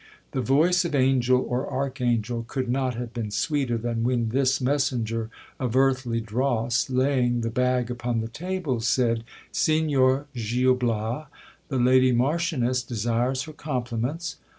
[0.31, 5.29] The voice of angel or archangel could not have been sweeter, than when this messenger
[5.59, 11.27] of earthly dross, laying the bag upon the table, said: Signor Gil Bias,
[11.67, 14.37] the lady marchioness desires her compliments.